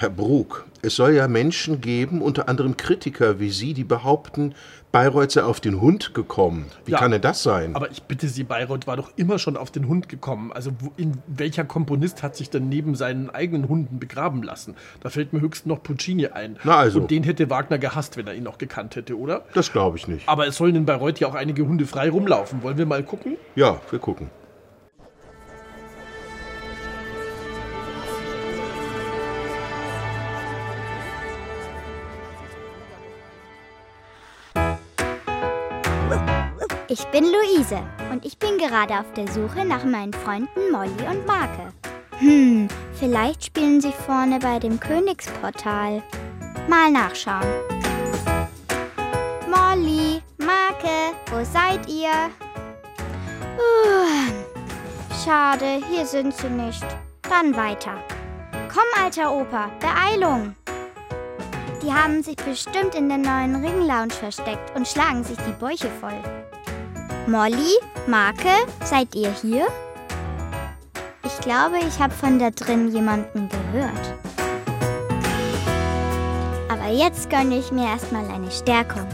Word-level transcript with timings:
Herr 0.00 0.10
Brug, 0.10 0.64
es 0.80 0.94
soll 0.94 1.14
ja 1.14 1.26
Menschen 1.26 1.80
geben, 1.80 2.22
unter 2.22 2.48
anderem 2.48 2.76
Kritiker 2.76 3.40
wie 3.40 3.50
Sie, 3.50 3.74
die 3.74 3.82
behaupten, 3.82 4.54
Bayreuth 4.92 5.32
sei 5.32 5.42
auf 5.42 5.58
den 5.58 5.80
Hund 5.80 6.14
gekommen. 6.14 6.66
Wie 6.84 6.92
Ja, 6.92 6.98
kann 7.00 7.10
denn 7.10 7.20
das 7.20 7.42
sein? 7.42 7.74
Aber 7.74 7.90
ich 7.90 8.04
bitte 8.04 8.28
Sie, 8.28 8.44
Bayreuth 8.44 8.86
war 8.86 8.96
doch 8.96 9.10
immer 9.16 9.40
schon 9.40 9.56
auf 9.56 9.72
den 9.72 9.88
Hund 9.88 10.08
gekommen. 10.08 10.52
Also 10.52 10.70
wo, 10.78 10.92
in 10.96 11.18
welcher 11.26 11.64
Komponist 11.64 12.22
hat 12.22 12.36
sich 12.36 12.48
denn 12.48 12.68
neben 12.68 12.94
seinen 12.94 13.28
eigenen 13.28 13.68
Hunden 13.68 13.98
begraben 13.98 14.44
lassen? 14.44 14.76
Da 15.00 15.10
fällt 15.10 15.32
mir 15.32 15.40
höchstens 15.40 15.66
noch 15.66 15.82
Puccini 15.82 16.28
ein. 16.28 16.58
Na 16.62 16.76
also. 16.76 17.00
Und 17.00 17.10
den 17.10 17.24
hätte 17.24 17.50
Wagner 17.50 17.78
gehasst, 17.78 18.16
wenn 18.16 18.28
er 18.28 18.34
ihn 18.34 18.44
noch 18.44 18.58
gekannt 18.58 18.94
hätte, 18.94 19.18
oder? 19.18 19.46
Das 19.54 19.72
glaube 19.72 19.96
ich 19.96 20.06
nicht. 20.06 20.28
Aber 20.28 20.46
es 20.46 20.56
sollen 20.56 20.76
in 20.76 20.86
Bayreuth 20.86 21.18
ja 21.18 21.26
auch 21.26 21.34
einige 21.34 21.66
Hunde 21.66 21.86
frei 21.86 22.08
rumlaufen. 22.08 22.62
Wollen 22.62 22.78
wir 22.78 22.86
mal 22.86 23.02
gucken? 23.02 23.36
Ja, 23.56 23.80
wir 23.90 23.98
gucken. 23.98 24.30
Ich 36.90 37.04
bin 37.08 37.24
Luise 37.24 37.82
und 38.10 38.24
ich 38.24 38.38
bin 38.38 38.56
gerade 38.56 38.94
auf 38.94 39.12
der 39.14 39.28
Suche 39.28 39.62
nach 39.62 39.84
meinen 39.84 40.14
Freunden 40.14 40.72
Molly 40.72 41.06
und 41.06 41.26
Marke. 41.26 41.70
Hm, 42.18 42.66
vielleicht 42.94 43.44
spielen 43.44 43.82
sie 43.82 43.92
vorne 43.92 44.38
bei 44.38 44.58
dem 44.58 44.80
Königsportal. 44.80 46.02
Mal 46.66 46.90
nachschauen. 46.90 47.44
Molly, 49.50 50.22
Marke, 50.38 51.14
wo 51.30 51.44
seid 51.44 51.86
ihr? 51.90 52.30
Uh, 53.58 54.32
schade, 55.22 55.82
hier 55.90 56.06
sind 56.06 56.34
sie 56.34 56.48
nicht. 56.48 56.86
Dann 57.28 57.54
weiter. 57.54 58.02
Komm, 58.72 59.04
alter 59.04 59.30
Opa, 59.30 59.70
Beeilung! 59.78 60.54
Die 61.82 61.92
haben 61.92 62.22
sich 62.22 62.36
bestimmt 62.36 62.94
in 62.94 63.10
der 63.10 63.18
neuen 63.18 63.62
Ringlounge 63.62 64.14
versteckt 64.14 64.74
und 64.74 64.88
schlagen 64.88 65.22
sich 65.22 65.36
die 65.46 65.52
Bäuche 65.52 65.90
voll. 66.00 66.22
Molly, 67.28 67.76
Marke, 68.06 68.48
seid 68.82 69.14
ihr 69.14 69.30
hier? 69.30 69.66
Ich 71.26 71.38
glaube, 71.40 71.76
ich 71.86 72.00
habe 72.00 72.14
von 72.14 72.38
da 72.38 72.48
drin 72.48 72.88
jemanden 72.90 73.50
gehört. 73.50 74.14
Aber 76.70 76.90
jetzt 76.90 77.28
gönne 77.28 77.58
ich 77.58 77.70
mir 77.70 77.86
erstmal 77.86 78.26
eine 78.30 78.50
Stärkung. 78.50 79.06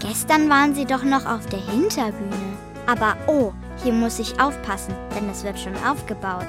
Gestern 0.00 0.48
waren 0.48 0.74
sie 0.74 0.86
doch 0.86 1.02
noch 1.02 1.26
auf 1.26 1.44
der 1.48 1.60
Hinterbühne. 1.60 2.56
Aber 2.86 3.14
oh, 3.26 3.52
hier 3.84 3.92
muss 3.92 4.18
ich 4.18 4.40
aufpassen, 4.40 4.94
denn 5.14 5.28
es 5.28 5.44
wird 5.44 5.60
schon 5.60 5.76
aufgebaut. 5.84 6.48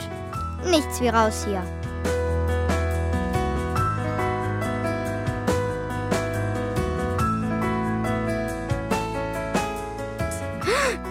Nichts 0.69 1.01
wie 1.01 1.09
raus 1.09 1.45
hier. 1.45 1.61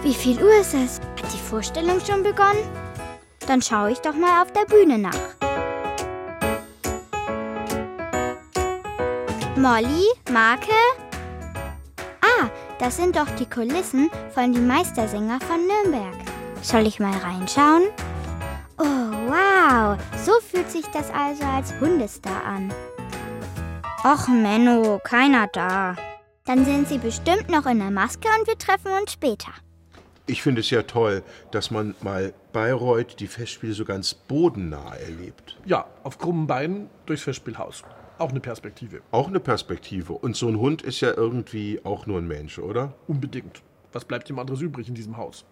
Wie 0.03 0.13
viel 0.13 0.43
Uhr 0.43 0.59
ist 0.59 0.73
es? 0.73 0.99
Hat 0.99 1.33
die 1.33 1.39
Vorstellung 1.39 2.01
schon 2.01 2.23
begonnen? 2.23 2.69
Dann 3.47 3.61
schaue 3.61 3.91
ich 3.91 3.99
doch 3.99 4.13
mal 4.13 4.41
auf 4.41 4.51
der 4.51 4.65
Bühne 4.65 4.97
nach. 4.97 5.13
Molly, 9.55 10.07
Marke? 10.29 10.73
Ah, 12.19 12.49
das 12.79 12.97
sind 12.97 13.15
doch 13.15 13.29
die 13.39 13.49
Kulissen 13.49 14.11
von 14.33 14.51
die 14.51 14.59
Meistersänger 14.59 15.39
von 15.39 15.65
Nürnberg. 15.67 16.17
Soll 16.61 16.85
ich 16.85 16.99
mal 16.99 17.17
reinschauen? 17.19 17.83
Oh, 18.77 18.83
wow. 18.83 19.97
So 20.25 20.33
fühlt 20.41 20.69
sich 20.69 20.85
das 20.87 21.09
also 21.11 21.45
als 21.45 21.73
Hundestar 21.79 22.43
an. 22.43 22.73
Och, 24.03 24.27
Menno, 24.27 24.99
keiner 25.01 25.47
da. 25.47 25.95
Dann 26.45 26.65
sind 26.65 26.89
sie 26.89 26.97
bestimmt 26.97 27.47
noch 27.47 27.65
in 27.67 27.79
der 27.79 27.91
Maske 27.91 28.27
und 28.37 28.47
wir 28.47 28.57
treffen 28.57 28.91
uns 28.91 29.13
später. 29.13 29.53
Ich 30.25 30.41
finde 30.41 30.61
es 30.61 30.69
ja 30.69 30.83
toll, 30.83 31.21
dass 31.51 31.69
man 31.69 31.95
mal 32.01 32.33
Bayreuth 32.53 33.19
die 33.19 33.27
Festspiele 33.27 33.73
so 33.73 33.83
ganz 33.83 34.13
bodennah 34.13 34.95
erlebt. 34.95 35.59
Ja, 35.65 35.85
auf 36.03 36.17
krummen 36.17 36.47
Beinen 36.47 36.89
durchs 37.05 37.23
Festspielhaus. 37.23 37.83
Auch 38.19 38.29
eine 38.29 38.39
Perspektive. 38.39 39.01
Auch 39.11 39.27
eine 39.27 39.41
Perspektive. 39.41 40.13
Und 40.13 40.37
so 40.37 40.47
ein 40.47 40.59
Hund 40.59 40.81
ist 40.81 41.01
ja 41.01 41.11
irgendwie 41.13 41.81
auch 41.83 42.05
nur 42.05 42.19
ein 42.19 42.27
Mensch, 42.27 42.57
oder? 42.57 42.93
Unbedingt. 43.05 43.61
Was 43.91 44.05
bleibt 44.05 44.29
ihm 44.29 44.39
anderes 44.39 44.61
übrig 44.61 44.87
in 44.87 44.95
diesem 44.95 45.17
Haus? 45.17 45.43